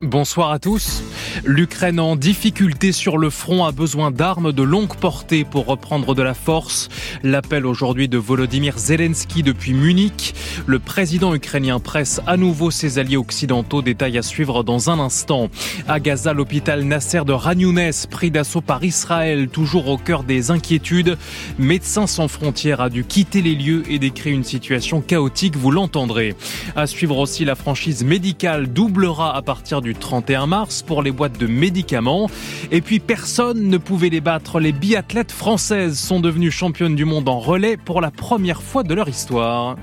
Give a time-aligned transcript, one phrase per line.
[0.00, 1.02] Bonsoir à tous.
[1.44, 6.22] L'Ukraine en difficulté sur le front a besoin d'armes de longue portée pour reprendre de
[6.22, 6.88] la force.
[7.22, 10.34] L'appel aujourd'hui de Volodymyr Zelensky depuis Munich.
[10.66, 13.82] Le président ukrainien presse à nouveau ses alliés occidentaux.
[13.82, 15.48] Détail à suivre dans un instant.
[15.88, 21.16] À Gaza, l'hôpital Nasser de Ranounès, pris d'assaut par Israël, toujours au cœur des inquiétudes.
[21.58, 26.34] Médecins sans frontières a dû quitter les lieux et décrit une situation chaotique, vous l'entendrez.
[26.76, 31.38] À suivre aussi, la franchise médicale doublera à partir du 31 mars pour les boîtes
[31.38, 32.30] de médicaments.
[32.70, 34.58] Et puis personne ne pouvait les battre.
[34.58, 38.94] Les biathlètes françaises sont devenues championnes du monde en relais pour la première fois de
[38.94, 39.76] leur histoire.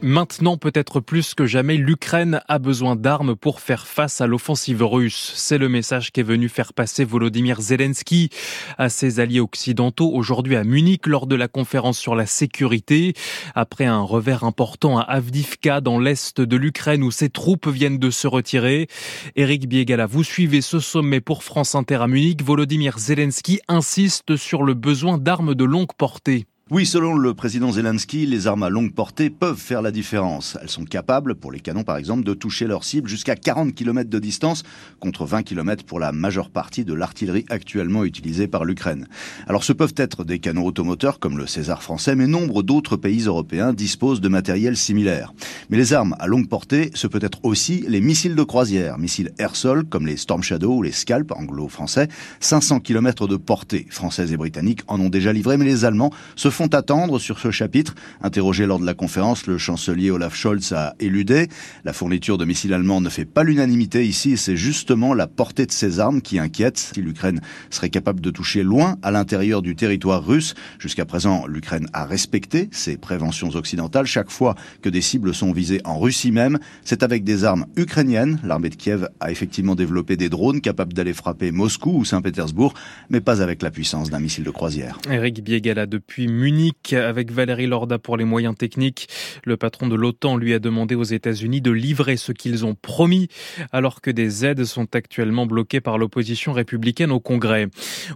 [0.00, 5.32] Maintenant, peut-être plus que jamais, l'Ukraine a besoin d'armes pour faire face à l'offensive russe.
[5.34, 8.30] C'est le message qu'est venu faire passer Volodymyr Zelensky
[8.78, 13.14] à ses alliés occidentaux aujourd'hui à Munich lors de la conférence sur la sécurité.
[13.56, 18.10] Après un revers important à Avdivka dans l'est de l'Ukraine où ses troupes viennent de
[18.10, 18.86] se retirer.
[19.34, 22.40] Eric Biegala, vous suivez ce sommet pour France Inter à Munich.
[22.44, 26.46] Volodymyr Zelensky insiste sur le besoin d'armes de longue portée.
[26.70, 30.58] Oui, selon le président Zelensky, les armes à longue portée peuvent faire la différence.
[30.60, 34.10] Elles sont capables, pour les canons par exemple, de toucher leur cible jusqu'à 40 km
[34.10, 34.64] de distance,
[35.00, 39.08] contre 20 km pour la majeure partie de l'artillerie actuellement utilisée par l'Ukraine.
[39.46, 43.22] Alors ce peuvent être des canons automoteurs comme le César français, mais nombre d'autres pays
[43.22, 45.32] européens disposent de matériel similaire.
[45.70, 49.32] Mais les armes à longue portée, ce peut être aussi les missiles de croisière, missiles
[49.38, 52.08] air-sol comme les Storm Shadow ou les Scalp anglo-français,
[52.40, 53.86] 500 km de portée.
[53.88, 57.52] Françaises et britanniques en ont déjà livré, mais les Allemands se font attendre sur ce
[57.52, 57.94] chapitre.
[58.20, 61.46] Interrogé lors de la conférence, le chancelier Olaf Scholz a éludé.
[61.84, 65.70] La fourniture de missiles allemands ne fait pas l'unanimité ici c'est justement la portée de
[65.70, 66.76] ces armes qui inquiète.
[66.78, 71.86] Si l'Ukraine serait capable de toucher loin à l'intérieur du territoire russe, jusqu'à présent, l'Ukraine
[71.92, 74.06] a respecté ses préventions occidentales.
[74.06, 78.40] Chaque fois que des cibles sont visées en Russie même, c'est avec des armes ukrainiennes.
[78.42, 82.74] L'armée de Kiev a effectivement développé des drones capables d'aller frapper Moscou ou Saint-Pétersbourg,
[83.10, 84.98] mais pas avec la puissance d'un missile de croisière.
[85.08, 86.47] Eric Biegala depuis Munich
[86.92, 89.08] avec Valérie Lorda pour les moyens techniques.
[89.44, 93.28] Le patron de l'OTAN lui a demandé aux États-Unis de livrer ce qu'ils ont promis
[93.72, 97.68] alors que des aides sont actuellement bloquées par l'opposition républicaine au Congrès.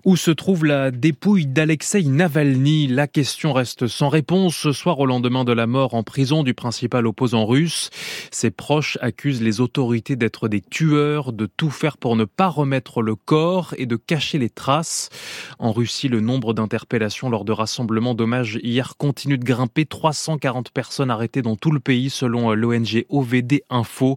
[0.05, 2.87] Où se trouve la dépouille d'Alexei Navalny?
[2.87, 6.55] La question reste sans réponse ce soir au lendemain de la mort en prison du
[6.55, 7.91] principal opposant russe.
[8.31, 13.03] Ses proches accusent les autorités d'être des tueurs, de tout faire pour ne pas remettre
[13.03, 15.11] le corps et de cacher les traces.
[15.59, 19.85] En Russie, le nombre d'interpellations lors de rassemblements d'hommage hier continue de grimper.
[19.85, 24.17] 340 personnes arrêtées dans tout le pays selon euh, l'ONG OVD Info.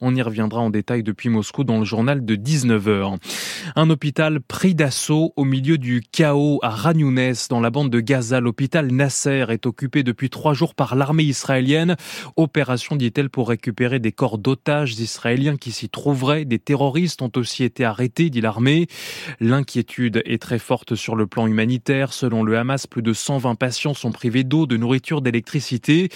[0.00, 3.16] On y reviendra en détail depuis Moscou dans le journal de 19h.
[3.76, 8.40] Un hôpital pris d'assaut au milieu du chaos à Ranounès dans la bande de Gaza.
[8.40, 11.94] L'hôpital Nasser est occupé depuis trois jours par l'armée israélienne.
[12.34, 16.44] Opération, dit-elle, pour récupérer des corps d'otages israéliens qui s'y trouveraient.
[16.44, 18.88] Des terroristes ont aussi été arrêtés, dit l'armée.
[19.38, 22.12] L'inquiétude est très forte sur le plan humanitaire.
[22.12, 26.08] Selon le Hamas, plus de 120 patients sont privés d'eau, de nourriture, d'électricité.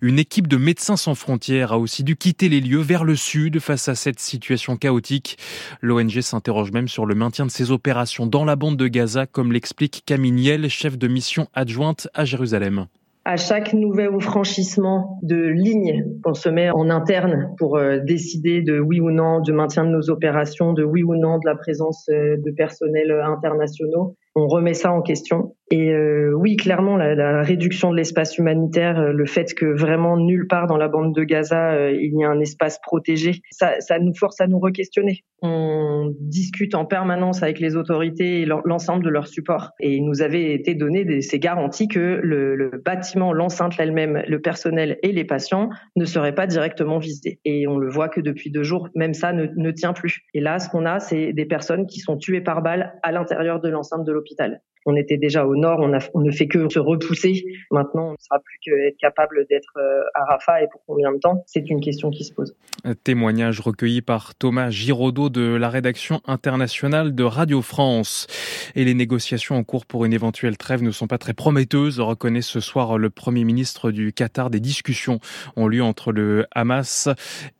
[0.00, 3.58] Une équipe de médecins sans frontières a aussi dû quitter les lieux vers le sud
[3.58, 5.38] face à cette situation chaotique.
[5.80, 9.52] L'ONG s'interroge même sur le maintien de ces opérations dans la bande de Gaza, comme
[9.52, 12.86] l'explique Camille Niel, chef de mission adjointe à Jérusalem
[13.26, 18.78] à chaque nouveau franchissement de ligne qu'on se met en interne pour euh, décider de
[18.78, 22.08] oui ou non du maintien de nos opérations, de oui ou non de la présence
[22.08, 25.55] euh, de personnels internationaux, on remet ça en question.
[25.72, 30.16] Et euh, oui, clairement, la, la réduction de l'espace humanitaire, euh, le fait que vraiment
[30.16, 33.80] nulle part dans la bande de Gaza euh, il y a un espace protégé, ça,
[33.80, 35.24] ça nous force à nous re-questionner.
[35.42, 39.72] On discute en permanence avec les autorités et l'ensemble de leur support.
[39.80, 44.22] Et il nous avait été donné des, ces garanties que le, le bâtiment, l'enceinte elle-même,
[44.28, 47.40] le personnel et les patients ne seraient pas directement visés.
[47.44, 50.20] Et on le voit que depuis deux jours, même ça ne, ne tient plus.
[50.32, 53.60] Et là, ce qu'on a, c'est des personnes qui sont tuées par balle à l'intérieur
[53.60, 55.80] de l'enceinte de l'hôpital on était déjà au nord,
[56.14, 57.44] on, ne fait que se repousser.
[57.70, 61.18] Maintenant, on ne sera plus qu'être capable d'être euh, à Rafah et pour combien de
[61.18, 61.42] temps?
[61.46, 62.54] C'est une question qui se pose.
[63.02, 68.28] Témoignage recueilli par Thomas Giraudot de la rédaction internationale de Radio France.
[68.76, 72.42] Et les négociations en cours pour une éventuelle trêve ne sont pas très prometteuses, reconnaît
[72.42, 74.50] ce soir le Premier ministre du Qatar.
[74.50, 75.18] Des discussions
[75.56, 77.08] ont lieu entre le Hamas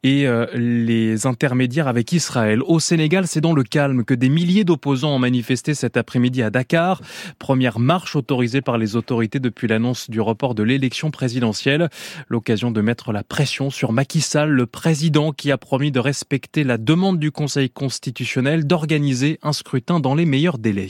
[0.04, 2.62] et euh, les intermédiaires avec Israël.
[2.62, 6.50] Au Sénégal, c'est dans le calme que des milliers d'opposants ont manifesté cet après-midi à
[6.50, 7.00] Dakar.
[7.38, 11.88] Première marche autorisée par les autorités depuis l'annonce du report de l'élection présidentielle.
[12.28, 16.64] L'occasion de mettre la pression sur Macky Sall, le président qui a promis de respecter
[16.64, 20.88] la demande du Conseil constitutionnel d'organiser un scrutin dans les meilleurs délais.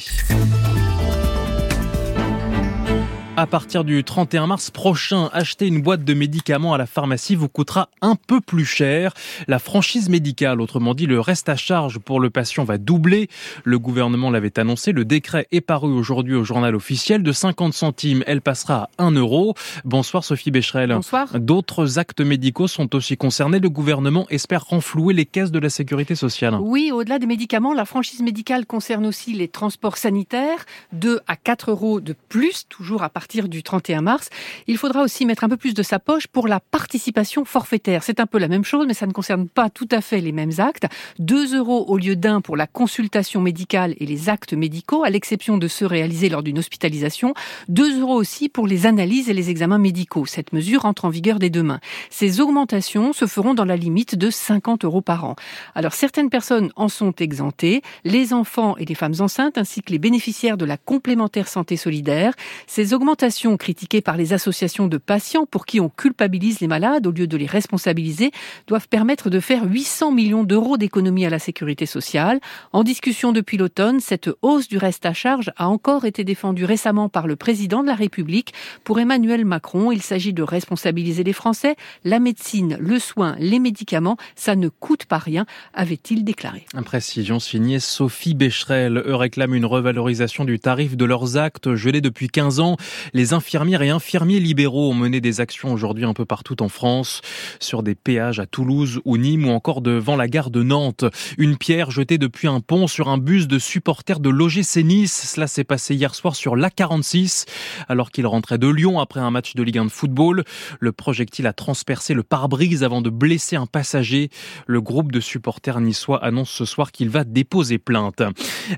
[3.39, 7.51] À partir du 31 mars prochain, acheter une boîte de médicaments à la pharmacie vous
[7.51, 9.13] coûtera un peu plus cher.
[9.47, 13.29] La franchise médicale, autrement dit le reste à charge pour le patient, va doubler.
[13.63, 14.93] Le gouvernement l'avait annoncé.
[14.93, 17.23] Le décret est paru aujourd'hui au journal officiel.
[17.23, 19.55] De 50 centimes, elle passera à 1 euro.
[19.85, 20.95] Bonsoir Sophie Becherel.
[20.95, 21.39] Bonsoir.
[21.39, 23.59] D'autres actes médicaux sont aussi concernés.
[23.59, 26.57] Le gouvernement espère renflouer les caisses de la sécurité sociale.
[26.59, 30.65] Oui, au-delà des médicaments, la franchise médicale concerne aussi les transports sanitaires.
[30.95, 34.29] 2 à 4 euros de plus, toujours à partir partir du 31 mars.
[34.69, 38.05] Il faudra aussi mettre un peu plus de sa poche pour la participation forfaitaire.
[38.05, 40.31] C'est un peu la même chose, mais ça ne concerne pas tout à fait les
[40.31, 40.87] mêmes actes.
[41.19, 45.59] 2 euros au lieu d'un pour la consultation médicale et les actes médicaux, à l'exception
[45.59, 47.35] de ceux réalisés lors d'une hospitalisation.
[47.67, 50.25] 2 euros aussi pour les analyses et les examens médicaux.
[50.25, 51.81] Cette mesure entre en vigueur dès demain.
[52.11, 55.35] Ces augmentations se feront dans la limite de 50 euros par an.
[55.75, 59.99] Alors certaines personnes en sont exemptées, les enfants et les femmes enceintes ainsi que les
[59.99, 62.33] bénéficiaires de la complémentaire santé solidaire.
[62.69, 67.07] Ces augmentations augmentation critiquée par les associations de patients pour qui on culpabilise les malades
[67.07, 68.31] au lieu de les responsabiliser
[68.67, 72.41] doivent permettre de faire 800 millions d'euros d'économies à la sécurité sociale.
[72.75, 77.09] En discussion depuis l'automne, cette hausse du reste à charge a encore été défendue récemment
[77.09, 78.53] par le président de la République.
[78.85, 81.77] Pour Emmanuel Macron, il s'agit de responsabiliser les Français.
[82.05, 86.67] La médecine, le soin, les médicaments, ça ne coûte pas rien, avait-il déclaré.
[86.85, 89.03] Précision signée Sophie Becherel.
[89.07, 92.77] Eux réclament une revalorisation du tarif de leurs actes gelés depuis 15 ans.
[93.13, 97.21] Les infirmières et infirmiers libéraux ont mené des actions aujourd'hui un peu partout en France,
[97.61, 101.05] sur des péages à Toulouse ou Nîmes ou encore devant la gare de Nantes.
[101.39, 105.33] Une pierre jetée depuis un pont sur un bus de supporters de l'OGC Nice.
[105.35, 107.47] Cela s'est passé hier soir sur l'A46
[107.89, 110.45] alors qu'il rentrait de Lyon après un match de Ligue 1 de football.
[110.81, 114.31] Le projectile a transpercé le pare-brise avant de blesser un passager.
[114.67, 118.23] Le groupe de supporters niçois annonce ce soir qu'il va déposer plainte.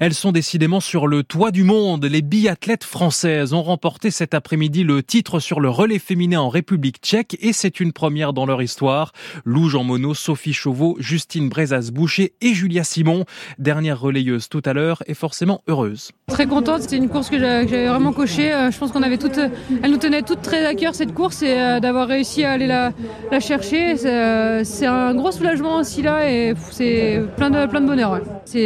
[0.01, 2.05] Elles sont décidément sur le toit du monde.
[2.05, 6.97] Les biathlètes françaises ont remporté cet après-midi le titre sur le relais féminin en République
[7.01, 9.13] tchèque et c'est une première dans leur histoire.
[9.45, 13.27] Lou Jean Monod, Sophie Chauveau, Justine Brezas-Boucher et Julia Simon,
[13.61, 16.11] dernière relayeuse tout à l'heure, est forcément heureuse.
[16.27, 18.53] Très contente, c'était une course que j'avais vraiment cochée.
[18.53, 21.43] Euh, je pense qu'on avait toutes, elle nous tenait toutes très à cœur cette course
[21.43, 22.91] et euh, d'avoir réussi à aller la,
[23.31, 27.87] la chercher, euh, c'est un gros soulagement aussi là et c'est plein de, plein de
[27.87, 28.21] bonheur.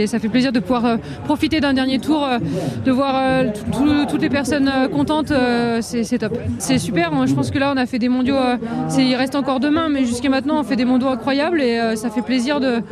[0.06, 2.28] Ça fait plaisir de pouvoir profiter d'un dernier tour,
[2.84, 3.44] de voir
[4.08, 6.36] toutes les personnes contentes euh, c'est top.
[6.58, 7.26] C'est super, hein.
[7.26, 8.56] je pense que là on a fait des mondiaux, euh,
[8.98, 12.10] il reste encore demain, mais jusqu'à maintenant on fait des mondiaux incroyables et euh, ça
[12.10, 12.82] fait plaisir de,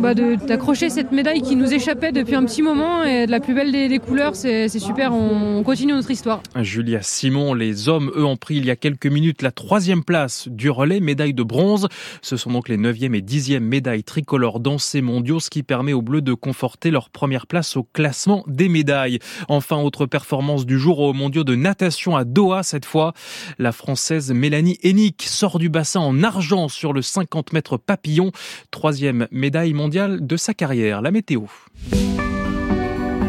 [0.00, 3.52] bah, d'accrocher cette médaille qui nous échappait depuis un petit moment et de la plus
[3.52, 6.42] belle des, couleurs, c'est super, on, continue notre histoire.
[6.56, 10.48] Julia Simon, les hommes, eux, ont pris il y a quelques minutes la troisième place
[10.48, 11.86] du relais, médaille de bronze.
[12.22, 15.92] Ce sont donc les neuvième et dixième médailles tricolores dans ces mondiaux, ce qui permet
[15.92, 19.18] aux Bleus de conforter leur première place au classement des médailles.
[19.48, 23.12] Enfin, autre performance du jour aux mondiaux de natation à Doha, cette fois,
[23.58, 28.32] la française Mélanie Hennick sort du bassin en argent sur le 50 mètres papillon,
[28.70, 31.42] troisième médaille mondiale de sa carrière, la météo.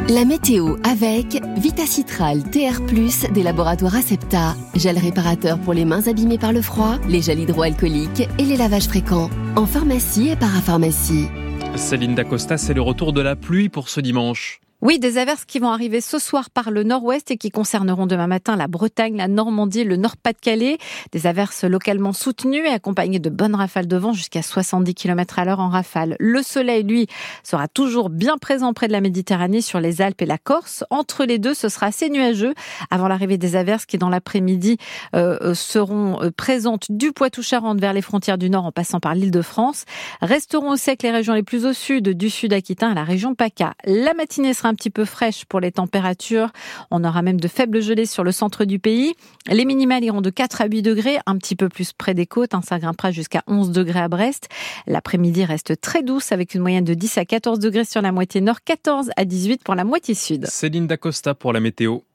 [0.09, 2.81] La météo avec Vitacitral TR+,
[3.33, 8.27] des laboratoires Acepta, gel réparateur pour les mains abîmées par le froid, les gels hydroalcooliques
[8.37, 11.27] et les lavages fréquents, en pharmacie et parapharmacie.
[11.75, 14.60] Céline Dacosta, c'est le retour de la pluie pour ce dimanche.
[14.81, 18.25] Oui, des averses qui vont arriver ce soir par le nord-ouest et qui concerneront demain
[18.25, 20.79] matin la Bretagne, la Normandie, le Nord-Pas-de-Calais.
[21.11, 25.45] Des averses localement soutenues et accompagnées de bonnes rafales de vent jusqu'à 70 km à
[25.45, 26.15] l'heure en rafale.
[26.19, 27.05] Le soleil, lui,
[27.43, 30.83] sera toujours bien présent près de la Méditerranée sur les Alpes et la Corse.
[30.89, 32.55] Entre les deux, ce sera assez nuageux
[32.89, 34.77] avant l'arrivée des averses qui, dans l'après-midi,
[35.15, 39.13] euh, euh, seront euh, présentes du Poitou-Charentes vers les frontières du Nord en passant par
[39.13, 39.85] l'île de France.
[40.23, 43.35] Resteront au sec les régions les plus au sud, du sud Aquitain à la région
[43.35, 43.75] PACA.
[43.85, 46.49] La matinée sera un petit peu fraîche pour les températures.
[46.91, 49.13] On aura même de faibles gelées sur le centre du pays.
[49.49, 52.53] Les minimales iront de 4 à 8 degrés, un petit peu plus près des côtes.
[52.53, 54.47] Hein, ça grimpera jusqu'à 11 degrés à Brest.
[54.87, 58.39] L'après-midi reste très douce avec une moyenne de 10 à 14 degrés sur la moitié
[58.39, 60.47] nord, 14 à 18 pour la moitié sud.
[60.47, 61.99] Céline Dacosta pour la météo.